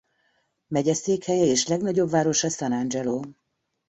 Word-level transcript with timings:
Megyeszékhelye 0.67 1.43
és 1.45 1.67
legnagyobb 1.67 2.09
városa 2.09 2.49
San 2.49 2.71
Angelo. 2.71 3.21